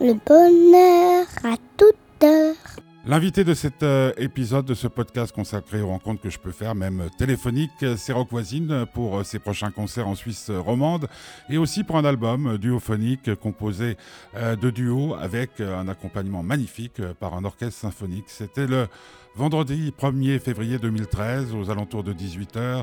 le 0.00 0.14
bonheur 0.26 1.26
à 1.44 1.56
toute 1.76 2.24
heure. 2.24 2.65
L'invité 3.08 3.44
de 3.44 3.54
cet 3.54 3.84
euh, 3.84 4.12
épisode 4.16 4.64
de 4.64 4.74
ce 4.74 4.88
podcast 4.88 5.32
consacré 5.32 5.80
aux 5.80 5.86
rencontres 5.86 6.20
que 6.20 6.28
je 6.28 6.40
peux 6.40 6.50
faire, 6.50 6.74
même 6.74 7.08
téléphoniques, 7.16 7.84
c'est 7.96 8.12
Rock 8.12 8.30
Voisine 8.32 8.84
pour 8.94 9.18
euh, 9.18 9.22
ses 9.22 9.38
prochains 9.38 9.70
concerts 9.70 10.08
en 10.08 10.16
Suisse 10.16 10.50
romande 10.50 11.06
et 11.48 11.56
aussi 11.56 11.84
pour 11.84 11.98
un 11.98 12.04
album 12.04 12.48
euh, 12.48 12.58
duophonique 12.58 13.32
composé 13.36 13.96
de 14.34 14.70
duos 14.70 15.14
avec 15.14 15.60
un 15.60 15.86
accompagnement 15.86 16.42
magnifique 16.42 17.00
par 17.20 17.34
un 17.34 17.44
orchestre 17.44 17.80
symphonique. 17.80 18.24
C'était 18.26 18.66
le 18.66 18.88
vendredi 19.36 19.94
1er 19.96 20.40
février 20.40 20.78
2013 20.78 21.54
aux 21.54 21.70
alentours 21.70 22.02
de 22.02 22.12
18h. 22.12 22.82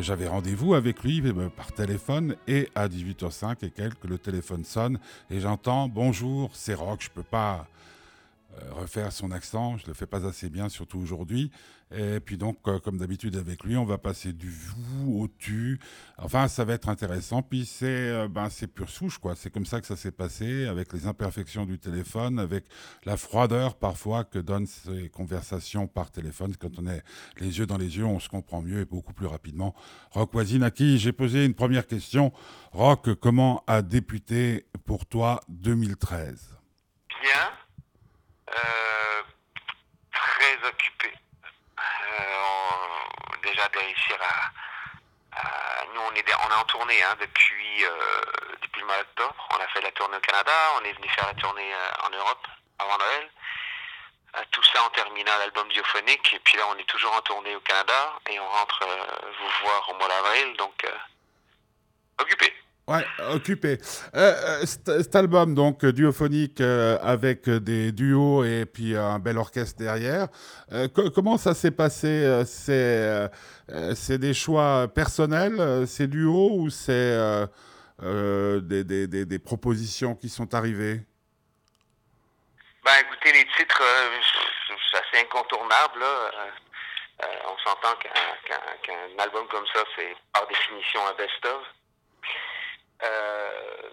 J'avais 0.00 0.28
rendez-vous 0.28 0.74
avec 0.74 1.02
lui 1.02 1.22
par 1.56 1.72
téléphone 1.72 2.36
et 2.46 2.68
à 2.74 2.88
18h05 2.88 3.66
et 3.66 3.70
quelques, 3.70 4.04
le 4.04 4.16
téléphone 4.16 4.64
sonne 4.64 4.98
et 5.30 5.40
j'entends 5.40 5.88
bonjour, 5.88 6.50
c'est 6.54 6.74
Rock, 6.74 7.00
je 7.02 7.10
peux 7.10 7.22
pas 7.22 7.54
euh, 7.54 7.78
refaire 8.72 9.12
son 9.12 9.30
accent. 9.30 9.78
Je 9.78 9.84
ne 9.84 9.88
le 9.88 9.94
fais 9.94 10.06
pas 10.06 10.26
assez 10.26 10.48
bien, 10.48 10.68
surtout 10.68 10.98
aujourd'hui. 10.98 11.50
Et 11.90 12.20
puis 12.20 12.36
donc, 12.36 12.58
euh, 12.66 12.78
comme 12.78 12.98
d'habitude 12.98 13.36
avec 13.36 13.64
lui, 13.64 13.76
on 13.76 13.84
va 13.84 13.96
passer 13.96 14.34
du 14.34 14.50
vous 14.50 15.20
au 15.20 15.28
tu. 15.28 15.80
Enfin, 16.18 16.46
ça 16.46 16.64
va 16.64 16.74
être 16.74 16.88
intéressant. 16.88 17.40
Puis 17.42 17.64
c'est 17.64 17.86
euh, 17.86 18.28
ben, 18.28 18.50
c'est 18.50 18.66
pure 18.66 18.90
souche, 18.90 19.18
quoi. 19.18 19.34
C'est 19.34 19.50
comme 19.50 19.64
ça 19.64 19.80
que 19.80 19.86
ça 19.86 19.96
s'est 19.96 20.10
passé, 20.10 20.66
avec 20.66 20.92
les 20.92 21.06
imperfections 21.06 21.64
du 21.64 21.78
téléphone, 21.78 22.38
avec 22.38 22.66
la 23.04 23.16
froideur 23.16 23.76
parfois 23.76 24.24
que 24.24 24.38
donnent 24.38 24.66
ces 24.66 25.08
conversations 25.08 25.86
par 25.86 26.10
téléphone. 26.10 26.54
Quand 26.58 26.78
on 26.78 26.86
est 26.86 27.02
les 27.38 27.58
yeux 27.58 27.66
dans 27.66 27.78
les 27.78 27.96
yeux, 27.96 28.04
on 28.04 28.20
se 28.20 28.28
comprend 28.28 28.60
mieux 28.60 28.80
et 28.80 28.84
beaucoup 28.84 29.14
plus 29.14 29.26
rapidement. 29.26 29.74
Rock 30.10 30.32
Voisine, 30.32 30.62
à 30.62 30.70
qui 30.70 30.98
j'ai 30.98 31.12
posé 31.12 31.46
une 31.46 31.54
première 31.54 31.86
question. 31.86 32.32
Rock, 32.72 33.14
comment 33.14 33.64
a 33.66 33.80
débuté 33.80 34.66
pour 34.84 35.06
toi 35.06 35.40
2013 35.48 36.54
Bien. 37.22 37.67
Euh, 38.56 39.22
très 40.12 40.68
occupé. 40.68 41.12
Euh, 41.78 42.22
déjà 43.42 43.68
de 43.68 43.78
réussir 43.78 44.16
à, 44.22 44.52
nous 45.94 46.00
on 46.00 46.14
est 46.14 46.24
on 46.46 46.50
est 46.50 46.54
en 46.54 46.64
tournée 46.64 47.02
hein, 47.02 47.16
depuis 47.20 47.84
euh, 47.84 48.22
depuis 48.62 48.80
le 48.80 48.86
mois 48.86 48.98
d'octobre. 48.98 49.48
On 49.54 49.62
a 49.62 49.66
fait 49.68 49.80
la 49.82 49.92
tournée 49.92 50.16
au 50.16 50.20
Canada, 50.20 50.52
on 50.80 50.84
est 50.84 50.92
venu 50.92 51.08
faire 51.10 51.26
la 51.26 51.34
tournée 51.34 51.72
en 52.04 52.10
Europe 52.10 52.46
avant 52.78 52.98
Noël. 52.98 53.30
tout 54.50 54.62
ça 54.62 54.82
en 54.82 54.90
terminant 54.90 55.36
l'album 55.38 55.68
diophonique 55.68 56.32
et 56.32 56.38
puis 56.40 56.56
là 56.56 56.64
on 56.68 56.78
est 56.78 56.88
toujours 56.88 57.12
en 57.14 57.20
tournée 57.22 57.54
au 57.54 57.60
Canada 57.60 58.18
et 58.30 58.40
on 58.40 58.48
rentre 58.48 58.86
vous 59.38 59.50
voir 59.62 59.88
au 59.90 59.94
mois 59.94 60.08
d'avril 60.08 60.56
donc 60.56 60.86
occupé. 62.18 62.57
Ouais, 62.88 63.04
occupé. 63.34 63.76
Euh, 64.14 64.62
euh 64.62 64.64
cet 64.64 65.14
album, 65.14 65.54
donc, 65.54 65.84
duophonique 65.84 66.62
euh, 66.62 66.96
avec 67.02 67.46
des 67.46 67.92
duos 67.92 68.44
et 68.44 68.64
puis 68.64 68.96
un 68.96 69.18
bel 69.18 69.36
orchestre 69.36 69.78
derrière, 69.78 70.28
comment 71.14 71.36
ça 71.36 71.52
s'est 71.52 71.70
passé 71.70 72.42
C'est 72.46 74.18
des 74.18 74.32
choix 74.32 74.88
personnels, 74.88 75.86
ces 75.86 76.06
duos, 76.06 76.50
ou 76.54 76.70
c'est 76.70 77.14
des, 78.00 79.38
propositions 79.44 80.14
qui 80.14 80.30
sont 80.30 80.54
arrivées? 80.54 81.02
Ben, 82.86 82.92
écoutez, 83.02 83.32
les 83.32 83.46
titres, 83.58 83.82
c'est 85.12 85.20
incontournable. 85.20 86.00
Là. 86.00 86.30
on 87.48 87.58
s'entend 87.68 87.94
qu'un 88.00 89.22
album 89.22 89.46
comme 89.48 89.66
ça, 89.74 89.80
c'est 89.94 90.16
par 90.32 90.46
définition 90.46 91.00
un 91.06 91.12
best-of. 91.12 91.77
Euh, 93.02 93.90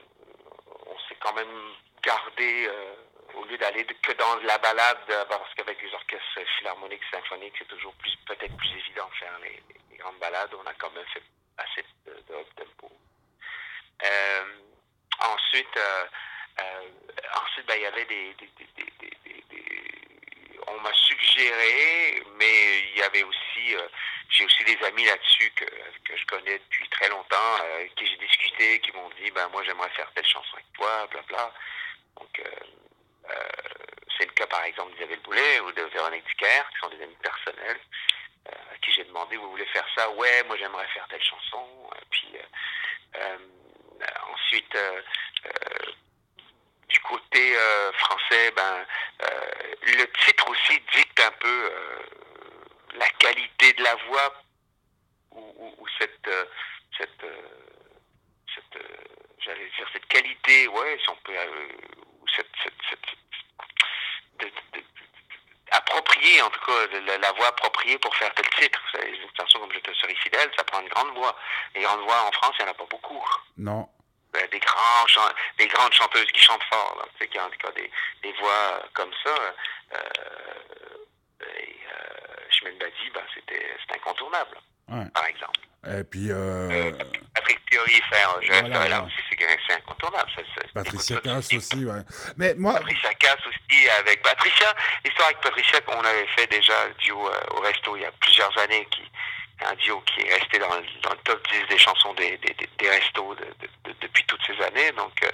on 0.88 0.98
s'est 1.08 1.17
quand 1.20 1.34
même 1.34 1.73
gardé, 2.02 2.67
euh, 2.67 2.95
au 3.36 3.45
lieu 3.45 3.58
d'aller 3.58 3.85
que 3.85 4.12
dans 4.13 4.35
la 4.44 4.57
balade, 4.57 4.97
euh, 5.09 5.25
parce 5.25 5.53
qu'avec 5.56 5.81
les 5.81 5.94
orchestres 5.94 6.40
philharmoniques, 6.57 7.03
symphoniques, 7.12 7.53
c'est 7.57 7.68
toujours 7.68 7.94
plus 7.96 8.16
peut-être 8.28 8.56
plus 8.57 8.72
évident 8.72 9.07
de 9.09 9.16
faire 9.16 9.40
les, 9.44 9.62
grandes 9.97 10.19
balades. 10.19 10.53
On 10.53 10.68
a 10.68 10.74
quand 10.74 10.91
même 10.91 11.06
fait 11.13 11.24
assez 11.57 11.84
de, 12.06 12.12
de 12.13 12.44
tempo. 12.56 12.91
ensuite, 15.22 15.79
ensuite, 17.35 17.66
ben, 17.66 17.75
il 17.78 17.81
y 17.81 17.85
avait 17.85 18.06
des, 18.06 18.35
des, 18.38 18.50
on 20.68 20.79
m'a 20.81 20.94
suggéré, 20.94 22.24
mais 22.38 22.79
il 22.79 22.97
y 22.97 23.02
avait 23.03 23.24
aussi, 23.24 23.75
j'ai 24.29 24.46
aussi 24.46 24.63
des 24.66 24.78
amis 24.84 25.06
là-dessus 25.06 25.52
que, 25.56 25.66
que 25.66 26.18
je 26.18 26.25
connais 26.25 26.59
depuis 26.59 26.84
très 26.95 27.09
longtemps, 27.09 27.57
euh, 27.61 27.88
qui 27.95 28.07
j'ai 28.07 28.17
discuté, 28.17 28.79
qui 28.79 28.91
m'ont 28.94 29.09
dit, 29.22 29.31
ben 29.31 29.47
moi 29.51 29.63
j'aimerais 29.63 29.89
faire 29.89 30.09
telle 30.13 30.25
chanson 30.25 30.53
avec 30.53 30.72
toi, 30.73 31.07
bla 31.11 31.22
bla. 31.23 31.53
Donc 32.17 32.39
euh, 32.39 32.44
euh, 33.29 33.50
c'est 34.17 34.25
le 34.25 34.31
cas 34.31 34.47
par 34.47 34.63
exemple 34.63 34.94
d'Isabelle 34.94 35.19
Boulet 35.19 35.59
ou 35.61 35.72
de 35.72 35.84
Véronique 35.84 36.25
Duquer, 36.25 36.61
qui 36.72 36.79
sont 36.79 36.89
des 36.89 37.03
amis 37.03 37.17
personnels, 37.22 37.79
à 38.47 38.78
qui 38.78 38.91
j'ai 38.94 39.03
demandé, 39.03 39.38
vous 39.38 39.50
voulez 39.50 39.66
faire 39.67 39.88
ça? 39.95 40.09
Ouais, 40.11 40.44
moi 40.44 40.55
j'aimerais 40.57 40.88
faire 40.88 41.07
telle 41.09 41.23
chanson. 41.23 41.67
puis 42.11 42.28
ensuite, 44.31 44.78
du 46.88 47.00
côté 47.01 47.55
français, 47.94 48.51
ben 48.51 48.85
le 49.81 50.05
titre 50.25 50.47
aussi 50.50 50.79
dicte 50.94 51.19
un 51.19 51.31
peu 51.31 51.72
la 52.94 53.09
qualité 53.17 53.73
de 53.73 53.84
la 53.84 53.95
voix 54.07 54.45
ou, 55.35 55.88
cette, 56.00 56.28
euh, 56.28 56.45
cette, 56.97 57.23
euh, 57.23 57.41
cette 58.53 58.81
euh, 58.81 58.95
j'allais 59.40 59.69
dire 59.78 59.88
cette 59.94 60.05
qualité, 60.07 60.65
ouais, 60.75 60.97
si 61.02 61.09
on 61.09 61.16
peut, 61.24 61.34
ou 61.34 62.28
cette, 62.36 62.52
cette, 62.63 62.74
cette 62.90 64.52
de, 64.74 64.81
appropriée, 65.72 66.41
en 66.41 66.50
tout 66.50 66.59
cas, 66.66 67.18
la, 67.18 67.31
voix 67.34 67.47
appropriée 67.47 67.97
pour 68.00 68.16
faire 68.16 68.34
tel 68.36 68.47
titre. 68.50 68.80
Une 69.06 69.30
chanson 69.38 69.59
comme 69.59 69.72
Je 69.74 69.80
te 69.80 69.94
serai 69.94 70.16
fidèle, 70.16 70.50
ça 70.58 70.64
prend 70.64 70.81
une 70.81 70.90
grande 70.90 71.14
voix. 71.16 71.35
Les 71.75 71.81
grandes 71.81 72.02
voix 72.02 72.24
en 72.28 72.31
France, 72.31 72.56
il 72.59 72.64
n'y 72.64 72.69
en 72.69 72.72
a 72.72 72.75
pas 72.75 72.88
beaucoup. 72.90 73.24
Non. 73.58 73.90
Des, 74.34 74.59
grands, 74.59 75.31
des 75.58 75.68
grandes 75.68 75.94
chanteuses 75.94 76.30
qui 76.34 76.41
chantent 76.41 76.64
fort, 76.69 76.97
là, 77.00 77.06
tu 77.14 77.24
sais, 77.24 77.30
qui 77.30 77.40
ont 77.40 77.44
en 77.44 77.50
tout 77.50 77.58
cas 77.58 77.72
des, 77.72 77.90
des 78.22 78.34
voix 78.34 78.84
comme 78.94 79.12
ça. 79.24 79.35
Euh, 79.94 80.00
et, 81.58 81.75
euh, 81.91 82.72
Badi, 82.80 83.09
ben, 83.14 83.24
c'était 83.34 83.78
incontournable 83.96 84.58
par 84.88 85.25
exemple. 85.28 85.59
Et 85.88 86.03
puis. 86.03 86.31
Euh... 86.31 86.69
euh 86.69 86.91
Patrick 87.34 87.59
Fiori 87.69 88.02
faire 88.09 88.35
Je 88.41 88.52
voilà, 88.52 88.88
là 88.88 89.03
aussi, 89.03 89.22
c'est 89.68 89.73
incontournable. 89.73 90.29
Ça, 90.35 90.41
ça, 90.56 90.68
Patricia 90.73 91.19
Cass 91.22 91.53
aussi, 91.53 91.85
ouais. 91.85 92.01
Mais 92.38 92.53
moi. 92.56 92.73
Patricia 92.73 93.13
Cass 93.16 93.38
aussi, 93.47 93.90
avec 94.00 94.22
Patricia. 94.22 94.73
L'histoire 95.03 95.28
avec 95.28 95.41
Patricia 95.41 95.81
qu'on 95.81 96.00
avait 96.00 96.28
fait 96.35 96.47
déjà 96.47 96.73
duo 97.00 97.28
euh, 97.28 97.57
au 97.57 97.62
resto 97.62 97.96
il 97.96 98.03
y 98.03 98.06
a 98.06 98.12
plusieurs 98.19 98.56
années, 98.59 98.88
qui 98.91 99.01
un 99.66 99.73
duo 99.75 100.01
qui 100.01 100.22
est 100.22 100.34
resté 100.34 100.59
dans, 100.59 100.68
dans 100.68 101.12
le 101.12 101.23
top 101.23 101.41
10 101.50 101.69
des 101.69 101.78
chansons 101.78 102.13
des, 102.16 102.38
des, 102.40 102.56
des 102.78 102.90
restos 102.90 103.35
de, 103.35 103.46
de, 103.85 103.96
depuis 104.01 104.25
toutes 104.25 104.41
ces 104.46 104.62
années. 104.62 104.91
Donc, 104.97 105.13
euh, 105.23 105.29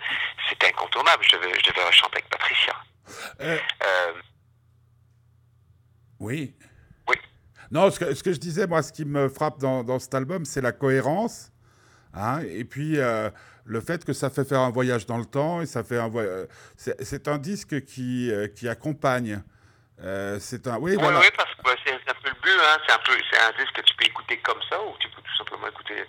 c'était 0.47 0.67
incontournable. 0.67 1.23
Je 1.27 1.37
devais, 1.37 1.53
je 1.59 1.71
devais 1.71 1.83
rechanter 1.87 2.17
avec 2.17 2.29
Patricia. 2.29 2.75
Euh... 3.41 3.57
Oui. 6.19 6.53
Non, 7.71 7.89
ce 7.89 7.99
que, 7.99 8.13
ce 8.13 8.21
que, 8.21 8.33
je 8.33 8.37
disais, 8.37 8.67
moi, 8.67 8.83
ce 8.83 8.91
qui 8.91 9.05
me 9.05 9.29
frappe 9.29 9.57
dans, 9.59 9.83
dans 9.83 9.97
cet 9.97 10.13
album, 10.13 10.43
c'est 10.43 10.59
la 10.59 10.73
cohérence. 10.73 11.51
Hein, 12.13 12.41
et 12.49 12.65
puis 12.65 12.99
euh, 12.99 13.29
le 13.65 13.81
fait 13.81 14.03
que 14.05 14.13
ça 14.13 14.29
fait 14.29 14.43
faire 14.45 14.59
un 14.61 14.71
voyage 14.71 15.05
dans 15.05 15.17
le 15.17 15.25
temps 15.25 15.61
et 15.61 15.65
ça 15.65 15.83
fait 15.83 15.99
un 15.99 16.11
euh, 16.15 16.45
c'est 16.75 17.27
un 17.27 17.37
disque 17.37 17.83
qui, 17.85 18.31
euh, 18.31 18.47
qui 18.47 18.67
accompagne. 18.67 19.41
c'est 20.39 20.67
un 20.67 20.77
oui, 20.79 20.95
voilà. 20.99 21.19
oui 21.19 21.27
parce 21.37 21.53
que 21.53 21.81
c'est 21.85 21.93
un 21.93 22.13
peu 22.21 22.29
le 22.29 22.41
but. 22.41 22.59
Hein, 22.59 22.77
c'est 22.87 22.93
un 22.93 22.99
peu 23.05 23.13
c'est 23.31 23.39
un 23.39 23.51
disque 23.57 23.73
que 23.73 23.81
tu 23.81 23.95
peux 23.95 24.05
écouter 24.05 24.37
comme 24.37 24.61
ça 24.69 24.81
ou 24.81 24.93
tu 24.99 25.07
peux 25.09 25.21
tout 25.21 25.37
simplement 25.37 25.67
écouter. 25.67 26.05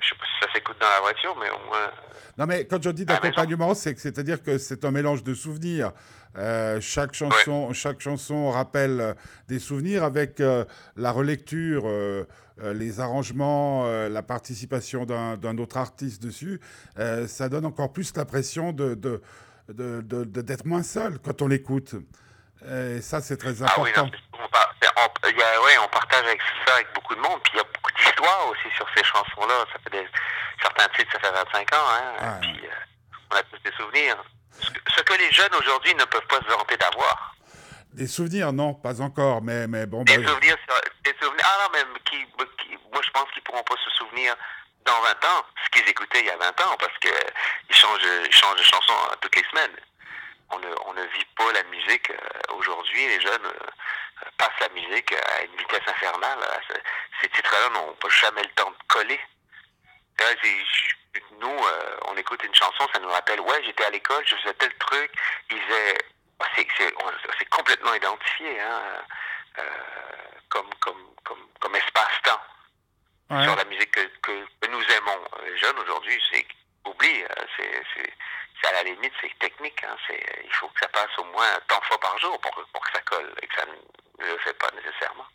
Je 0.00 0.08
sais 0.08 0.14
pas 0.14 0.24
si 0.24 0.46
ça 0.46 0.52
s'écoute 0.54 0.76
dans 0.80 0.88
la 0.88 1.00
voiture, 1.00 1.36
mais 1.38 1.50
au 1.50 1.66
moins. 1.66 1.90
Non, 2.38 2.46
mais 2.46 2.66
quand 2.66 2.82
je 2.82 2.90
dis 2.90 3.04
d'accompagnement, 3.04 3.74
c'est 3.74 3.98
c'est-à-dire 3.98 4.42
que 4.42 4.58
c'est 4.58 4.84
un 4.84 4.90
mélange 4.90 5.22
de 5.22 5.34
souvenirs. 5.34 5.92
Euh, 6.38 6.80
chaque, 6.80 7.12
chanson, 7.12 7.72
chaque 7.72 8.00
chanson 8.00 8.50
rappelle 8.50 9.00
euh, 9.00 9.14
des 9.48 9.58
souvenirs 9.58 10.04
avec 10.04 10.38
euh, 10.40 10.64
la 10.96 11.10
relecture, 11.10 11.88
les 12.62 13.00
arrangements, 13.00 13.86
la 13.86 14.22
participation 14.22 15.06
d'un 15.06 15.58
autre 15.58 15.78
artiste 15.78 16.22
dessus. 16.22 16.60
ça 17.26 17.48
donne 17.48 17.64
encore 17.64 17.90
plus 17.92 18.14
l'impression 18.14 18.72
de, 18.72 18.94
de, 18.94 20.24
d'être 20.24 20.66
moins 20.66 20.82
seul 20.82 21.18
quand 21.20 21.40
on 21.40 21.48
l'écoute. 21.48 21.94
Et 22.70 23.00
ça, 23.00 23.22
c'est 23.22 23.38
très 23.38 23.62
important. 23.62 23.82
Ah 23.96 24.02
oui, 24.04 24.10
on, 25.78 25.84
on, 25.84 25.88
partage 25.88 26.24
avec 26.26 26.40
ça 26.66 26.74
avec 26.74 26.88
beaucoup 26.94 27.14
de 27.14 27.20
monde. 27.20 27.40
Puis 27.44 27.52
il 27.54 27.56
y 27.56 27.60
a 27.60 27.64
beaucoup 27.82 27.92
d'histoires 27.98 28.48
aussi 28.48 28.74
sur 28.76 28.86
ces 28.96 29.04
chansons-là. 29.04 29.64
Ça 29.72 29.78
fait 29.82 29.90
des, 29.90 30.08
certains 30.62 30.88
titres, 30.96 31.12
ça 31.12 31.20
fait 31.20 31.32
25 31.32 31.74
ans. 31.74 31.86
Hein, 32.20 32.38
Puis 32.42 32.60
on 33.30 33.36
a 33.36 33.42
tous 33.44 33.58
des 33.64 33.72
souvenirs 33.76 34.16
ce 34.60 35.02
que 35.02 35.14
les 35.14 35.30
jeunes 35.32 35.54
aujourd'hui 35.54 35.94
ne 35.94 36.04
peuvent 36.04 36.26
pas 36.26 36.40
se 36.40 36.52
vanter 36.52 36.76
d'avoir. 36.76 37.34
Des 37.92 38.06
souvenirs, 38.06 38.52
non, 38.52 38.74
pas 38.74 39.00
encore, 39.00 39.42
mais, 39.42 39.66
mais 39.66 39.86
bon. 39.86 40.04
Des, 40.04 40.18
bah, 40.18 40.28
souvenirs, 40.28 40.56
des 41.04 41.14
souvenirs. 41.20 41.44
Ah 41.44 41.64
non, 41.64 41.70
mais 41.72 42.00
qui, 42.04 42.26
moi 42.92 43.00
je 43.04 43.10
pense 43.10 43.30
qu'ils 43.32 43.42
pourront 43.42 43.62
pas 43.64 43.74
se 43.84 43.90
souvenir 43.90 44.36
dans 44.84 45.00
20 45.00 45.10
ans, 45.10 45.44
ce 45.64 45.70
qu'ils 45.70 45.88
écoutaient 45.88 46.20
il 46.20 46.26
y 46.26 46.30
a 46.30 46.36
20 46.36 46.48
ans, 46.48 46.76
parce 46.78 46.96
qu'ils 46.98 47.74
changent, 47.76 48.00
ils 48.26 48.32
changent 48.32 48.58
de 48.58 48.62
chanson 48.62 48.94
toutes 49.20 49.36
les 49.36 49.44
semaines. 49.50 49.76
on 50.50 50.58
ne, 50.58 50.68
on 50.86 50.94
ne 50.94 51.02
vit 51.02 51.26
pas 51.36 51.52
la 51.52 51.62
musique 51.64 52.10
euh, 52.10 52.54
aujourd'hui. 52.56 53.06
Les 53.08 53.20
jeunes 53.20 53.52
passent 54.36 54.60
la 54.60 54.68
musique 54.70 55.12
à 55.12 55.42
une 55.42 55.56
vitesse 55.56 55.86
infernale. 55.86 56.38
Ces 57.20 57.28
titres-là 57.28 57.70
n'ont 57.70 57.94
pas 57.94 58.08
jamais 58.08 58.42
le 58.42 58.50
temps 58.50 58.70
de 58.70 58.76
coller. 58.88 59.20
Nous, 61.40 61.48
euh, 61.48 61.96
on 62.08 62.16
écoute 62.16 62.42
une 62.44 62.54
chanson, 62.54 62.86
ça 62.92 63.00
nous 63.00 63.08
rappelle, 63.08 63.40
ouais, 63.40 63.62
j'étais 63.64 63.84
à 63.84 63.90
l'école, 63.90 64.22
je 64.26 64.36
faisais 64.36 64.54
tel 64.54 64.72
truc. 64.74 65.10
Ils 65.50 65.60
faisaient, 65.60 65.98
ah, 66.40 66.46
c'est, 66.56 67.48
complètement 67.48 67.94
identifié, 67.94 68.60
hein, 68.60 68.82
euh, 69.58 69.62
comme, 70.48 70.68
comme, 70.80 71.14
comme, 71.24 71.46
comme 71.58 71.74
espace-temps 71.76 72.40
Ouais. 73.30 73.44
sur 73.44 73.54
la 73.54 73.64
musique 73.64 73.92
que, 73.92 74.00
que, 74.22 74.66
nous 74.66 74.82
aimons. 74.82 75.24
Les 75.44 75.56
jeunes 75.56 75.78
aujourd'hui, 75.78 76.20
c'est 76.32 76.44
oublie, 76.84 77.24
c'est, 77.56 77.82
c'est 77.94 78.12
à 78.68 78.72
la 78.72 78.82
limite, 78.90 79.12
c'est 79.20 79.30
technique. 79.38 79.82
Hein, 79.84 79.96
c'est, 80.06 80.20
il 80.44 80.52
faut 80.54 80.68
que 80.68 80.80
ça 80.80 80.88
passe 80.88 81.10
au 81.18 81.24
moins 81.24 81.46
tant 81.68 81.78
de 81.78 81.84
fois 81.84 81.98
par 82.00 82.18
jour 82.18 82.38
pour, 82.40 82.54
que- 82.54 82.70
pour 82.72 82.82
que 82.84 82.92
ça 82.92 83.00
colle 83.02 83.32
et 83.42 83.46
que 83.46 83.54
ça 83.54 83.66
ne 83.66 84.24
le 84.32 84.38
fait 84.38 84.56
pas 84.58 84.70
nécessairement. 84.76 85.26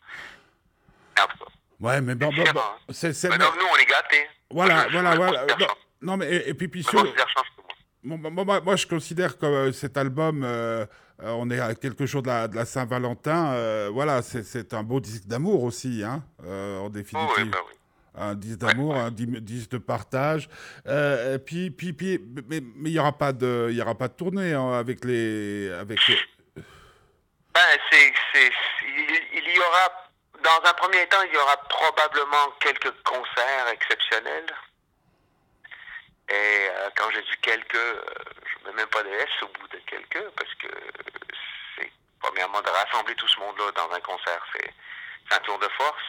Mais 1.15 1.21
en 1.23 1.27
tout 1.27 1.37
cas, 1.37 1.51
Ouais, 1.81 1.99
mais 2.01 2.15
bon, 2.15 2.31
bon, 2.31 2.43
bon, 2.53 2.59
hein. 2.59 2.77
c'est, 2.89 3.13
c'est- 3.13 3.27
maintenant, 3.29 3.51
nous, 3.57 3.65
on 3.71 3.75
est 3.77 3.85
gâtés. 3.85 4.27
voilà, 4.49 4.87
voilà, 4.91 5.15
voilà. 5.15 5.45
Non, 6.01 6.17
mais 6.17 6.27
et, 6.33 6.49
et 6.49 6.53
puis, 6.53 6.67
puis 6.67 6.83
sur- 6.83 7.03
moi. 7.03 7.13
Bah, 8.03 8.29
moi, 8.43 8.61
moi, 8.61 8.75
je 8.75 8.85
considère 8.85 9.37
que 9.37 9.45
euh, 9.47 9.71
cet 9.73 9.97
album, 9.97 10.43
euh, 10.43 10.85
euh, 11.23 11.29
on 11.31 11.49
est 11.49 11.59
à 11.59 11.73
quelque 11.73 12.05
chose 12.05 12.21
de 12.21 12.27
la, 12.27 12.47
de 12.47 12.55
la 12.55 12.65
Saint-Valentin. 12.65 13.53
euh, 13.53 13.89
voilà, 13.91 14.21
c'est- 14.21 14.43
c'est 14.43 14.73
un 14.75 14.83
beau 14.83 14.99
disque 14.99 15.25
d'amour 15.25 15.63
aussi, 15.63 16.03
hein, 16.03 16.23
en 16.43 16.85
Oh, 16.85 16.89
définitive. 16.89 17.33
oui, 17.37 17.49
bah 17.49 17.57
oui. 17.67 17.73
Un 18.17 18.33
disque 18.35 18.59
d'amour, 18.59 18.95
un 18.95 19.11
di- 19.11 19.41
disque 19.41 19.71
de 19.71 19.77
partage. 19.77 20.47
Euh, 20.87 21.37
puis, 21.37 21.69
puis, 21.69 21.91
puis, 21.93 22.19
mais 22.47 22.61
mais 22.75 22.89
il 22.89 22.93
n'y 22.93 22.99
aura 22.99 23.11
pas 23.17 23.33
de, 23.33 23.75
aura 23.81 23.95
pas 23.95 24.07
de 24.07 24.13
tournée 24.13 24.53
hein, 24.53 24.71
avec 24.73 25.03
les, 25.03 25.69
avec. 25.71 25.99
Ben, 27.53 27.61
c'est, 27.91 28.13
c'est, 28.33 28.51
il, 28.81 29.55
y 29.55 29.59
aura, 29.59 30.09
dans 30.43 30.69
un 30.69 30.73
premier 30.73 31.05
temps, 31.07 31.21
il 31.27 31.33
y 31.33 31.37
aura 31.37 31.57
probablement 31.69 32.51
quelques 32.59 32.91
concerts 33.03 33.67
exceptionnels. 33.71 34.53
Et 36.29 36.33
euh, 36.33 36.89
quand 36.95 37.09
je 37.11 37.19
dis 37.19 37.37
quelques, 37.41 37.75
euh, 37.75 38.01
je 38.45 38.59
ne 38.59 38.71
mets 38.71 38.77
même 38.81 38.87
pas 38.89 39.03
de 39.03 39.09
S 39.09 39.29
au 39.43 39.47
bout 39.59 39.67
de 39.67 39.77
quelques, 39.87 40.29
parce 40.35 40.53
que 40.55 40.67
c'est, 41.77 41.91
premièrement, 42.19 42.61
de 42.61 42.69
rassembler 42.69 43.15
tout 43.15 43.27
ce 43.27 43.39
monde-là 43.39 43.71
dans 43.75 43.91
un 43.95 43.99
concert, 44.01 44.43
c'est, 44.53 44.73
c'est 45.29 45.35
un 45.35 45.39
tour 45.41 45.59
de 45.59 45.67
force. 45.77 46.03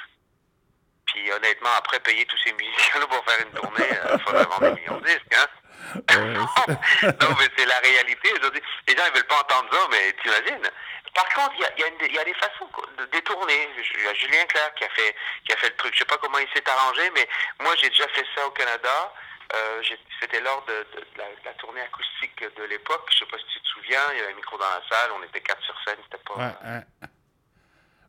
Honnêtement, 1.32 1.70
après, 1.78 1.98
payer 2.00 2.24
tous 2.26 2.38
ces 2.44 2.52
musiciens-là 2.52 3.06
pour 3.06 3.24
faire 3.24 3.40
une 3.46 3.52
tournée, 3.52 3.88
il 4.14 4.20
faudrait 4.20 4.44
vendre 4.44 4.74
des 4.74 4.80
millions 4.80 4.98
de 4.98 5.06
disques, 5.06 5.34
hein? 5.36 5.46
Ouais, 6.10 6.16
non, 7.20 7.34
mais 7.38 7.48
c'est 7.56 7.66
la 7.66 7.78
réalité. 7.78 8.32
aujourd'hui. 8.32 8.62
Les 8.88 8.96
gens, 8.96 9.04
ils 9.08 9.14
veulent 9.14 9.26
pas 9.26 9.40
entendre 9.40 9.68
ça, 9.72 9.86
mais 9.90 10.12
t'imagines. 10.22 10.70
Par 11.14 11.28
contre, 11.30 11.54
il 11.58 11.62
y 11.80 12.10
y, 12.10 12.14
y 12.14 12.18
a 12.18 12.24
des 12.24 12.34
façons 12.34 12.68
de 12.98 13.04
détourner. 13.06 13.68
Il 13.96 14.02
y 14.04 14.06
a 14.08 14.14
Julien 14.14 14.44
Clerc 14.46 14.74
qui 14.74 14.84
a 14.84 14.88
fait, 14.90 15.14
qui 15.46 15.52
a 15.52 15.56
fait 15.56 15.68
le 15.70 15.76
truc. 15.76 15.94
Je 15.94 16.00
sais 16.00 16.04
pas 16.04 16.18
comment 16.18 16.38
il 16.38 16.48
s'est 16.54 16.68
arrangé, 16.68 17.10
mais 17.14 17.26
moi, 17.60 17.74
j'ai 17.80 17.88
déjà 17.88 18.06
fait 18.08 18.24
ça 18.34 18.46
au 18.46 18.50
Canada. 18.50 19.12
Euh, 19.54 19.82
C'était 20.20 20.40
lors 20.40 20.62
de, 20.66 20.72
de- 20.94 21.00
de 21.00 21.18
la, 21.18 21.24
de 21.24 21.44
la 21.44 21.52
tournée 21.54 21.80
acoustique 21.82 22.40
de 22.56 22.64
l'époque. 22.64 23.06
Je 23.12 23.18
sais 23.18 23.26
pas 23.26 23.38
si 23.38 23.44
tu 23.46 23.60
te 23.60 23.68
souviens. 23.68 24.00
Il 24.12 24.18
y 24.18 24.22
avait 24.22 24.32
un 24.32 24.36
micro 24.36 24.58
dans 24.58 24.68
la 24.68 24.82
salle. 24.90 25.10
On 25.12 25.22
était 25.22 25.40
quatre 25.40 25.62
sur 25.62 25.76
scène. 25.86 25.98
C'était 26.04 26.22
pas. 26.24 26.34
Ouais, 26.34 26.70
ouais. 26.70 27.08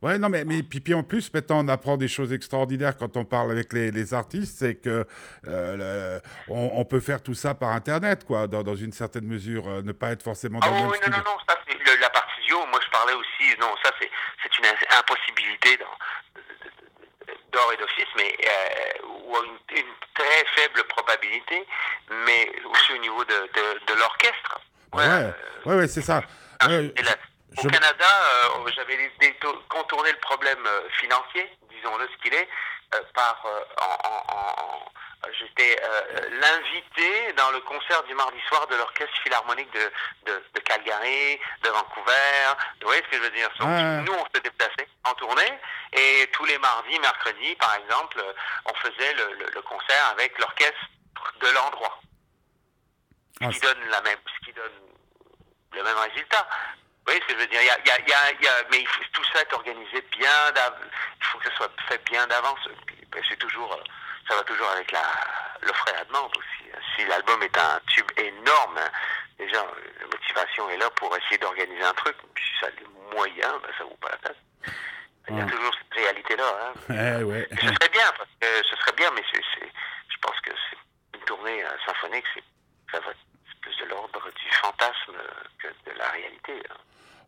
Ouais, 0.02 0.18
non, 0.18 0.30
mais, 0.30 0.44
mais 0.46 0.62
puis, 0.64 0.80
puis 0.80 0.94
en 0.94 1.04
plus, 1.04 1.34
maintenant, 1.34 1.64
on 1.64 1.68
apprend 1.68 1.98
des 1.98 2.08
choses 2.08 2.32
extraordinaires 2.34 2.96
quand 2.98 3.18
on 3.18 3.26
parle 3.26 3.52
avec 3.52 3.74
les, 3.74 3.92
les 3.92 4.14
artistes, 4.14 4.58
c'est 4.60 4.76
que 4.76 5.06
euh, 5.48 6.18
le- 6.20 6.22
on, 6.54 6.72
on 6.74 6.86
peut 6.86 7.00
faire 7.00 7.22
tout 7.24 7.34
ça 7.34 7.54
par 7.56 7.70
Internet, 7.72 8.24
quoi, 8.26 8.48
dans, 8.48 8.64
dans 8.64 8.76
une 8.76 8.92
certaine 8.94 9.26
mesure, 9.26 9.68
euh, 9.68 9.82
ne 9.82 9.92
pas 9.92 10.12
être 10.12 10.24
forcément 10.24 10.60
Ah 10.62 10.68
dans 10.70 10.76
le 10.76 10.82
même 10.82 10.92
oui, 10.92 10.98
non, 10.98 11.02
studio. 11.04 11.18
non, 11.26 11.32
non, 11.32 11.38
ça 11.48 11.56
c'est 11.68 11.74
le- 11.78 12.00
la 12.02 12.10
partie 12.10 12.42
duo. 12.48 12.60
Moi, 12.68 12.80
je 12.86 12.92
parlais 12.92 13.14
aussi, 13.14 13.58
non, 13.60 13.74
ça 13.84 13.92
c'est 14.00 14.10
c'est 14.44 14.58
une 14.60 14.66
impossibilité 15.00 15.78
dans- 15.78 15.98
d'or 17.52 17.74
et 17.74 17.78
d'office, 17.78 18.08
mais 18.18 18.36
euh, 18.46 19.08
ou 19.26 19.36
une, 19.44 19.78
une 19.80 19.94
très 20.14 20.46
faible 20.56 20.84
probabilité, 20.90 21.66
mais 22.26 22.52
aussi 22.70 22.94
au 22.94 23.02
niveau 23.02 23.24
de, 23.24 23.34
de, 23.34 23.94
de 23.94 24.00
l'orchestre. 24.00 24.62
Ouais, 24.94 25.04
euh, 25.06 25.32
ouais, 25.66 25.76
ouais, 25.78 25.88
c'est 25.88 26.02
ça. 26.02 26.22
Ouais, 26.68 26.84
là, 27.04 27.16
au 27.58 27.64
je- 27.64 27.68
Canada, 27.70 28.06
euh, 28.06 28.72
j'avais 28.76 29.12
contourné 29.70 30.12
le 30.12 30.20
problème 30.20 30.66
euh, 30.66 30.90
financier, 31.00 31.50
disons-le 31.70 32.08
ce 32.08 32.18
qu'il 32.22 32.34
est, 32.34 32.48
euh, 32.96 33.02
par 33.14 33.44
en, 33.82 34.08
en- 34.08 34.36
en- 34.36 34.64
en- 34.64 34.92
j'étais 35.40 35.78
euh, 35.84 36.30
l'invité 36.40 37.34
dans 37.34 37.50
le 37.52 37.60
concert 37.62 38.02
du 38.04 38.14
mardi 38.14 38.40
soir 38.48 38.66
de 38.68 38.76
l'orchestre 38.76 39.16
philharmonique 39.24 39.70
de, 39.74 39.92
de, 40.32 40.44
de 40.54 40.60
Calgary, 40.62 41.40
de 41.64 41.70
Vancouver. 41.70 42.54
Vous 42.82 42.88
voyez 42.88 43.02
ce 43.04 43.10
que 43.10 43.18
je 43.18 43.22
veux 43.24 43.32
dire? 43.32 43.50
Ouais. 43.60 44.02
Nous, 44.04 44.14
on 44.14 44.26
se 44.34 44.42
déplaçait 44.42 44.88
en 45.04 45.14
tournée 45.16 45.60
et 45.94 46.30
tous 46.34 46.46
les 46.46 46.58
mardis, 46.60 46.98
mercredis, 47.00 47.56
par 47.56 47.76
exemple, 47.76 48.24
on 48.66 48.74
faisait 48.76 49.14
le, 49.16 49.34
le- 49.34 49.50
le 49.54 49.62
concert 49.64 50.06
avec 50.12 50.38
l'orchestre 50.40 50.86
de 51.42 51.48
l'endroit 51.50 52.00
Ah, 53.42 53.50
qui 53.50 53.60
donne 53.60 53.84
la 53.90 54.02
même, 54.02 54.20
ce 54.40 54.46
qui 54.46 54.54
donne 54.54 54.72
le 55.74 55.84
même 55.84 55.98
résultat. 55.98 56.48
Voyez 57.08 57.22
ce 57.22 57.26
que 57.28 57.34
je 57.34 57.40
veux 57.40 57.48
dire? 57.48 57.62
Il 57.62 57.68
y 57.68 57.70
a, 57.70 57.78
il 57.80 57.88
y 57.88 57.92
a- 58.14 58.32
il 58.34 58.44
y 58.44 58.48
a- 58.48 58.64
Mais 58.70 58.80
il 58.82 58.88
faut, 58.88 59.02
tout 59.14 59.24
ça 59.34 59.42
est 59.42 59.54
organisé 59.54 60.02
bien 60.12 60.52
d'avance. 60.52 60.84
Il 61.20 61.26
faut 61.26 61.38
que 61.40 61.50
ça 61.50 61.56
soit 61.56 61.72
fait 61.88 62.04
bien 62.06 62.28
d'avance. 62.28 62.60
Ben, 63.12 63.24
c'est 63.30 63.38
toujours, 63.38 63.74
euh, 63.74 63.84
ça 64.28 64.36
va 64.36 64.44
toujours 64.44 64.70
avec 64.72 64.92
la, 64.92 65.04
l'offre 65.62 65.86
et 65.90 65.94
la 65.94 66.04
demande 66.06 66.36
aussi. 66.38 66.70
hein. 66.74 66.80
Si 66.96 67.06
l'album 67.06 67.42
est 67.44 67.58
un 67.58 67.80
tube 67.88 68.12
énorme, 68.18 68.78
hein, 68.78 68.92
déjà, 69.40 69.64
la 70.02 70.06
motivation 70.08 70.70
est 70.70 70.78
là 70.78 70.90
pour 70.92 71.16
essayer 71.16 71.38
d'organiser 71.38 71.82
un 71.84 71.94
truc. 71.94 72.18
Si 72.38 72.60
ça 72.60 72.68
a 72.68 72.70
les 72.72 73.16
moyens, 73.16 73.54
ben, 73.64 73.70
ça 73.78 73.84
vaut 73.86 73.98
pas 74.02 74.10
la 74.10 74.18
peine. 74.18 74.74
Il 75.30 75.38
y 75.38 75.42
a 75.42 75.44
Ouais. 75.46 75.50
toujours 75.52 75.74
cette 75.76 75.94
réalité-là. 76.00 76.44
Hein. 76.62 76.74
Ouais. 77.26 77.48
Et 77.52 77.56
ce 77.56 77.68
serait 77.74 77.90
bien, 77.90 78.12
parce 78.18 78.30
que 78.42 78.48
ce 78.70 78.76
serait 78.76 78.94
bien, 78.98 79.12
mais 79.12 79.24
c'est, 79.34 79.42
c'est, 79.56 79.72
je 80.10 80.18
pense 80.22 80.40
que 80.42 80.52
c'est 80.70 81.18
une 81.18 81.26
tournée 81.26 81.64
euh, 81.64 81.70
symphonique, 81.86 82.26
c'est, 82.34 82.44
ça 82.92 83.00
va 83.00 83.12
être 83.12 83.20
plus 83.62 83.76
de 83.78 83.86
l'ordre 83.86 84.30
du 84.32 84.50
fantasme 84.54 85.16
que 85.60 85.68
de 85.90 85.98
la 85.98 86.10
réalité. 86.10 86.62
hein. 86.70 86.76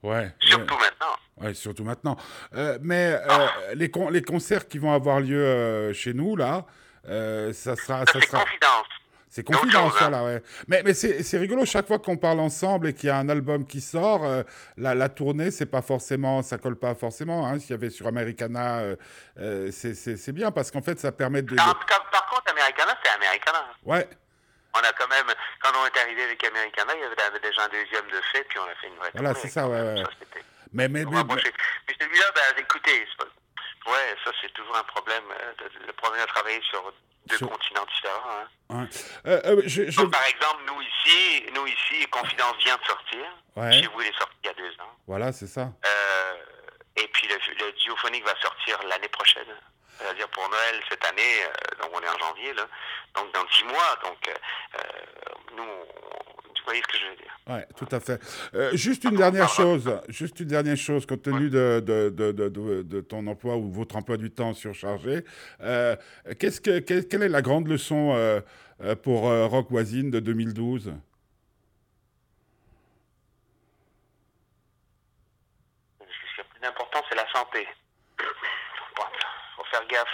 Ouais, 0.01 0.31
Surtout 0.39 0.75
maintenant. 0.77 1.15
ouais, 1.41 1.53
surtout 1.53 1.83
maintenant. 1.83 2.15
Euh, 2.55 2.77
mais 2.81 3.13
euh, 3.13 3.19
Ah. 3.29 3.49
les, 3.75 3.89
con- 3.91 4.09
les 4.09 4.21
concerts 4.21 4.67
qui 4.67 4.77
vont 4.77 4.93
avoir 4.93 5.19
lieu 5.19 5.43
euh, 5.43 5.93
chez 5.93 6.13
nous, 6.13 6.35
là, 6.37 6.65
euh, 7.09 7.51
ça 7.53 7.75
sera... 7.75 8.05
Ça, 8.05 8.13
Ça 8.13 8.21
sera... 8.21 8.39
confidence. 8.43 8.85
C'est 9.31 9.43
confidentiel, 9.43 9.91
choses, 9.91 10.01
hein. 10.01 10.09
là, 10.09 10.23
ouais. 10.23 10.41
Mais, 10.67 10.81
mais 10.83 10.93
c'est 10.95 11.37
rigolo, 11.37 11.63
chaque 11.63 11.85
fois 11.85 11.99
qu'on 11.99 12.17
parle 12.17 12.39
ensemble 12.39 12.87
et 12.87 12.93
qu'il 12.93 13.07
y 13.07 13.11
a 13.11 13.17
un 13.17 13.29
album 13.29 13.63
qui 13.63 13.79
sort, 13.79 14.25
la, 14.75 14.95
la 14.95 15.07
tournée, 15.09 15.51
c'est 15.51 15.67
pas 15.67 15.83
forcément, 15.83 16.41
ça 16.41 16.57
colle 16.57 16.77
pas 16.77 16.95
forcément. 16.95 17.45
Hein. 17.45 17.59
S'il 17.59 17.69
y 17.69 17.73
avait 17.73 17.91
sur 17.91 18.07
Americana, 18.07 18.81
c'est- 19.69 20.31
bien 20.31 20.49
parce 20.51 20.71
qu'en 20.71 20.81
fait, 20.81 20.99
ça 20.99 21.11
permet 21.11 21.43
de. 21.43 21.55
par- 21.55 21.77
par 22.11 22.25
contre, 22.29 22.51
Americana, 22.51 22.97
c'est 23.03 23.11
Americana. 23.11 23.65
Ouais, 23.85 24.07
On 24.75 24.79
a 24.79 24.91
quand 24.93 25.07
même, 25.07 25.25
quand 25.61 25.69
on 25.81 25.85
est 25.87 25.97
arrivé 25.99 26.23
avec 26.23 26.43
Americana, 26.43 26.93
il 26.95 27.01
y 27.01 27.03
avait, 27.03 27.15
il 27.17 27.21
y 27.23 27.27
avait 27.27 27.39
déjà 27.39 27.63
un 27.63 27.69
deuxième 27.69 28.07
de 28.07 28.21
fait, 28.31 28.43
puis 28.43 28.59
on 28.59 28.63
a 28.65 28.75
fait 28.75 28.87
une 28.87 28.95
vraie 28.97 29.11
Voilà, 29.15 29.33
c'est 29.33 29.47
ça, 29.49 29.67
ouais. 29.67 29.95
Ça, 30.03 30.09
mais, 30.73 30.87
mais, 30.87 31.03
mais- 31.05 31.19
approcher. 31.19 31.51
Mais 31.87 31.95
celui-là, 31.99 32.25
ben, 32.35 32.61
écoutez, 32.63 33.07
ouais, 33.87 34.15
ça 34.23 34.31
c'est 34.41 34.53
toujours 34.53 34.77
un 34.77 34.83
problème. 34.83 35.23
euh, 35.31 35.53
Le 35.87 35.93
problème 35.93 36.21
à 36.21 36.27
travailler 36.27 36.61
sur 36.69 36.93
deux 37.25 37.37
Sur- 37.37 37.49
continents 37.49 37.85
différents. 37.85 38.45
hein. 38.69 38.87
Euh, 39.25 39.41
euh, 39.45 39.61
je, 39.65 39.89
je- 39.89 39.99
Donc, 40.01 40.11
par 40.11 40.25
exemple, 40.27 40.61
nous 40.67 40.81
ici, 40.81 41.45
nous 41.55 41.65
ici, 41.65 42.07
Confidence 42.11 42.55
vient 42.63 42.77
de 42.77 42.85
sortir. 42.85 43.25
Ouais. 43.55 43.71
Chez 43.73 43.87
vous, 43.87 44.01
il 44.01 44.07
est 44.07 44.17
sorti 44.17 44.35
il 44.43 44.47
y 44.47 44.49
a 44.49 44.53
deux 44.53 44.71
ans. 44.81 44.95
Voilà, 45.07 45.31
c'est 45.31 45.47
ça. 45.47 45.71
Euh, 45.85 46.33
et 46.95 47.07
puis 47.07 47.27
le, 47.27 47.65
le 47.65 47.71
diophonique 47.73 48.23
va 48.25 48.35
sortir 48.39 48.79
l'année 48.87 49.09
prochaine. 49.09 49.47
C'est-à-dire 49.99 50.29
pour 50.29 50.47
Noël 50.49 50.75
cette 50.89 51.03
année, 51.05 51.21
euh, 51.43 51.81
donc 51.83 51.91
on 51.93 51.99
est 52.01 52.07
en 52.09 52.17
janvier, 52.17 52.53
là. 52.53 52.67
Donc 53.15 53.33
dans 53.33 53.43
dix 53.43 53.63
mois, 53.65 53.97
donc 54.03 54.17
euh, 54.27 54.33
euh, 54.75 55.57
nous, 55.57 55.63
on- 55.63 55.85
vous 56.59 56.65
voyez 56.65 56.81
ce 56.81 56.87
que 56.93 56.97
je 56.99 57.09
veux 57.09 57.15
dire. 57.15 57.37
Ouais, 57.47 57.65
tout 57.75 57.87
à 57.91 57.99
fait. 57.99 58.21
Euh, 58.53 58.69
juste 58.75 59.03
une 59.03 59.15
dernière 59.15 59.49
chose, 59.49 59.99
juste 60.07 60.39
une 60.39 60.47
dernière 60.47 60.77
chose, 60.77 61.05
compte 61.07 61.23
tenu 61.23 61.49
de, 61.49 61.81
de, 61.83 62.09
de, 62.09 62.31
de, 62.31 62.47
de- 62.49 62.81
de 62.83 63.01
ton 63.01 63.25
emploi 63.27 63.55
ou 63.57 63.71
votre 63.71 63.95
emploi 63.95 64.17
du 64.17 64.29
temps 64.31 64.53
surchargé, 64.53 65.23
euh, 65.61 65.95
qu'est-ce 66.39 66.61
que, 66.61 66.79
quelle, 66.79 67.23
est 67.23 67.29
la 67.29 67.41
grande 67.41 67.67
leçon 67.67 68.13
euh, 68.15 68.39
pour 69.03 69.21
Rock 69.23 69.67
Voisine 69.71 70.11
de 70.11 70.19
2012 70.19 70.93
Ce 75.99 76.05
qui 76.35 76.41
est 76.41 76.43
plus 76.59 76.67
important, 76.67 77.01
c'est 77.09 77.15
la 77.15 77.29
santé. 77.31 77.67
Faut, 78.17 78.95
pas- 78.95 79.11
faut 79.57 79.63
faire 79.71 79.87
gaffe. 79.87 80.07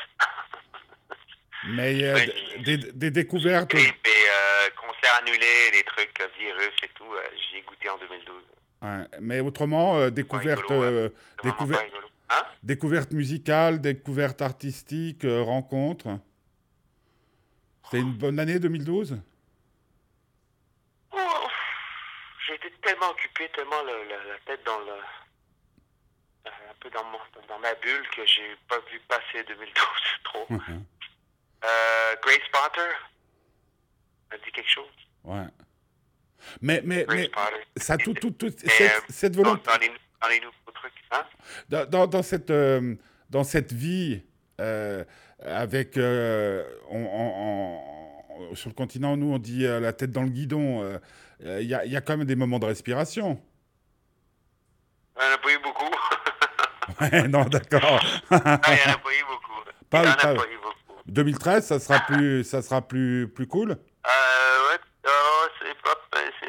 Mais 1.67 2.03
euh, 2.03 2.19
des, 2.59 2.77
des 2.77 3.11
découvertes. 3.11 3.69
Grippe 3.71 4.07
et 4.07 4.09
euh, 4.09 4.69
concerts 4.75 5.15
annulés, 5.21 5.71
des 5.71 5.83
trucs 5.83 6.19
euh, 6.21 6.27
virus 6.39 6.73
et 6.83 6.89
tout, 6.89 7.05
euh, 7.11 7.21
j'y 7.51 7.57
ai 7.57 7.61
goûté 7.63 7.89
en 7.89 7.97
2012. 7.97 8.35
Ouais, 8.81 9.19
mais 9.21 9.39
autrement, 9.39 10.09
découvertes, 10.11 10.69
ouais. 10.69 11.11
Hein 12.29 12.43
musicales, 13.13 13.79
découvertes 13.81 14.41
artistiques, 14.41 15.23
rencontres. 15.25 16.19
C'était 17.85 17.99
une 17.99 18.13
bonne 18.13 18.39
année 18.39 18.59
2012 18.59 19.21
Oh, 21.11 21.17
J'ai 22.47 22.55
été 22.55 22.71
tellement 22.81 23.09
occupé, 23.11 23.47
tellement 23.55 23.81
le- 23.83 24.03
le- 24.03 24.29
la 24.31 24.37
tête 24.45 24.65
dans 24.65 24.79
le. 24.79 24.91
euh, 26.47 26.49
un 26.49 26.73
peu 26.79 26.89
dans, 26.89 27.03
mon, 27.05 27.19
dans 27.47 27.59
ma 27.59 27.73
bulle 27.75 28.07
que 28.15 28.25
j'ai 28.25 28.55
pas 28.67 28.79
vu 28.91 28.99
passer 29.07 29.43
2012 29.47 29.83
trop. 30.23 30.47
Euh, 31.65 32.15
Grace 32.21 32.47
Potter, 32.51 32.91
ça 34.31 34.37
dit 34.43 34.51
quelque 34.51 34.69
chose? 34.69 34.85
Ouais. 35.23 35.45
Mais, 36.61 36.81
mais, 36.85 37.05
Grace 37.05 37.17
mais 37.17 37.27
Potter. 37.29 37.65
ça, 37.77 37.97
tout, 37.97 38.13
tout, 38.13 38.31
tout, 38.31 38.51
Mais, 38.63 38.69
cette, 38.71 38.91
euh, 38.91 39.01
cette 39.09 39.31
dans, 39.33 39.43
volonté, 39.43 39.63
dans 39.71 39.77
les, 39.79 39.87
dans 40.21 40.27
les 40.27 40.39
nouveaux 40.41 40.71
trucs, 40.73 40.93
hein? 41.11 41.23
dans, 41.69 41.89
dans, 41.89 42.07
dans 42.07 42.23
cette, 42.23 42.51
euh, 42.51 42.95
dans 43.29 43.43
cette 43.43 43.73
vie, 43.73 44.21
euh, 44.61 45.03
avec, 45.43 45.97
euh, 45.97 46.63
on- 46.89 46.97
on- 47.05 48.49
on- 48.51 48.55
sur 48.55 48.69
le 48.69 48.75
continent, 48.75 49.17
nous, 49.17 49.33
on 49.33 49.39
dit 49.39 49.65
euh, 49.65 49.79
la 49.79 49.93
tête 49.93 50.11
dans 50.11 50.21
le 50.23 50.29
guidon, 50.29 50.99
il 51.41 51.61
y, 51.61 51.67
y 51.67 51.95
a 51.95 52.01
quand 52.01 52.17
même 52.17 52.27
des 52.27 52.35
moments 52.35 52.59
de 52.59 52.65
respiration. 52.65 53.41
Il 55.17 55.23
n'y 55.25 55.31
en 55.31 55.33
a 55.33 55.37
pas 55.37 55.51
eu 55.53 55.59
beaucoup. 55.59 55.85
Ouais, 57.01 57.27
non, 57.27 57.45
d'accord. 57.45 57.99
Il 58.31 58.37
n'y 58.37 58.41
en 58.43 58.45
a 58.45 58.57
pas 58.59 58.69
eu 59.11 59.23
beaucoup. 59.27 59.61
Pas- 59.89 60.03
il 60.03 60.07
en 60.07 60.11
a 60.11 60.15
pas? 60.17 60.33
eu 60.33 60.57
beaucoup. 60.57 60.64
2013, 61.07 61.67
ça 61.67 61.79
sera 61.79 61.99
plus, 61.99 62.43
ça 62.43 62.61
sera 62.61 62.81
plus, 62.81 63.27
plus 63.27 63.47
cool. 63.47 63.71
Euh, 63.71 64.69
ouais, 64.69 64.79
euh, 65.05 65.47
c'est 65.61 65.81
pas, 65.81 65.95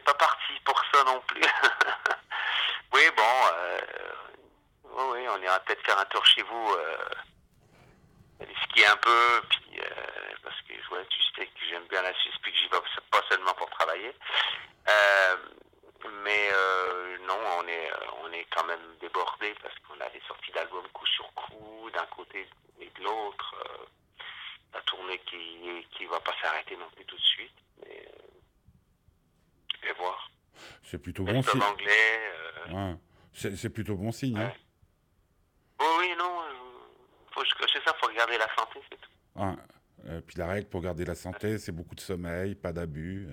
pas 0.04 0.14
parti 0.14 0.52
pour 0.64 0.82
ça 0.92 1.04
non 1.04 1.20
plus. 1.26 1.42
oui, 2.94 3.02
bon, 3.16 3.34
euh, 3.52 3.80
oui, 5.12 5.26
on 5.28 5.42
ira 5.42 5.60
peut-être 5.60 5.84
faire 5.84 5.98
un 5.98 6.04
tour 6.06 6.24
chez 6.24 6.42
vous, 6.42 6.72
euh, 6.72 6.96
aller 8.40 8.54
skier 8.64 8.86
un 8.86 8.96
peu, 8.96 9.42
puis, 9.50 9.80
parce 10.42 10.56
que 10.62 10.94
ouais, 10.94 11.06
tu 11.10 11.18
sais 11.36 11.46
que 11.46 11.60
j'aime 11.68 11.86
bien 11.90 12.02
la 12.02 12.14
Suisse, 12.14 12.34
que 12.42 12.50
j'y 12.50 12.68
vais 12.68 12.80
pas 13.10 13.22
seulement 13.28 13.54
pour 13.54 13.68
travailler. 13.70 14.14
Mais 16.24 16.50
non, 17.26 17.38
on 17.58 17.68
est, 17.68 17.90
on 18.22 18.32
est 18.32 18.46
quand 18.54 18.64
même 18.64 18.96
débordé 19.00 19.54
parce 19.62 19.74
qu'on 19.80 20.00
a 20.00 20.08
des 20.10 20.22
sorties 20.26 20.52
d'albums 20.52 20.88
coup 20.92 21.06
sur 21.06 21.32
coup, 21.34 21.90
d'un 21.92 22.06
côté 22.06 22.48
et 22.80 22.90
de 22.98 23.04
l'autre. 23.04 23.45
Euh, 26.06 26.08
qui 26.08 26.12
va 26.12 26.20
pas 26.20 26.32
s'arrêter 26.42 26.76
non 26.76 26.86
plus 26.94 27.04
tout 27.04 27.16
de 27.16 27.20
suite. 27.20 27.54
Mais 27.84 28.06
euh, 28.06 28.18
je 29.82 29.88
vais 29.88 29.94
voir. 29.94 30.30
C'est 30.82 30.98
plutôt 30.98 31.24
bon 31.24 31.42
signe. 31.42 31.60
euh. 32.72 32.94
C'est 33.34 33.70
plutôt 33.70 33.96
bon 33.96 34.12
signe. 34.12 34.38
hein. 34.38 34.52
Oui, 35.80 35.86
oui, 36.00 36.08
non. 36.18 36.40
euh, 36.40 36.52
faut, 37.32 37.42
c'est 37.44 37.84
ça, 37.84 37.94
faut 38.00 38.06
regarder 38.08 38.38
la 38.38 38.48
santé, 38.56 38.80
c'est 38.90 38.98
tout. 39.00 39.10
Euh, 40.08 40.20
puis 40.26 40.36
la 40.38 40.46
règle 40.46 40.68
pour 40.68 40.80
garder 40.80 41.04
la 41.04 41.14
santé, 41.14 41.58
c'est 41.58 41.72
beaucoup 41.72 41.94
de 41.94 42.00
sommeil, 42.00 42.54
pas 42.54 42.72
d'abus. 42.72 43.28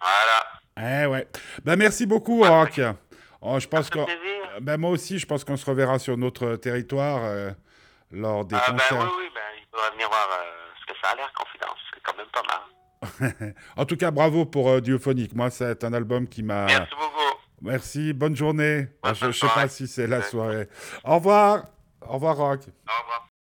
Voilà. 0.00 1.02
Eh 1.02 1.06
ouais. 1.06 1.26
Ben, 1.64 1.76
merci 1.76 2.06
beaucoup, 2.06 2.42
Rock. 2.42 2.80
Oh, 3.40 3.58
je 3.58 3.66
pense 3.66 3.88
plaisir. 3.90 4.60
Ben, 4.60 4.76
moi 4.76 4.90
aussi, 4.90 5.18
je 5.18 5.26
pense 5.26 5.44
qu'on 5.44 5.56
se 5.56 5.66
reverra 5.66 5.98
sur 5.98 6.16
notre 6.16 6.56
territoire 6.56 7.24
euh, 7.24 7.50
lors 8.10 8.44
des 8.44 8.54
Ah, 8.56 8.70
ben 8.72 8.78
oui, 8.92 9.08
oui, 9.18 9.30
ben, 9.34 9.40
il 9.58 9.66
faudra 9.70 9.90
venir 9.90 10.08
voir 10.08 10.28
euh, 10.30 10.44
que 10.44 10.65
ça 11.02 11.10
a 11.10 11.16
l'air, 11.16 11.32
Confidence. 11.32 11.78
C'est 11.92 12.02
quand 12.02 12.16
même 12.16 12.26
pas 12.32 12.42
mal. 12.42 13.54
en 13.76 13.84
tout 13.84 13.96
cas, 13.96 14.10
bravo 14.10 14.46
pour 14.46 14.68
euh, 14.68 14.80
Diophonique. 14.80 15.34
Moi, 15.34 15.50
c'est 15.50 15.84
un 15.84 15.92
album 15.92 16.28
qui 16.28 16.42
m'a... 16.42 16.66
Merci 16.66 16.94
beaucoup. 16.94 17.40
Merci, 17.62 18.12
bonne 18.12 18.36
journée. 18.36 18.88
Bonne 19.02 19.14
je 19.14 19.26
ne 19.26 19.32
sais 19.32 19.48
pas 19.48 19.68
si 19.68 19.86
c'est 19.86 20.06
la 20.06 20.22
soirée. 20.22 20.68
Au 21.04 21.16
revoir. 21.16 21.66
Au 22.02 22.14
revoir, 22.14 22.36
Rock. 22.36 22.60
Au 22.86 23.02
revoir. 23.02 23.25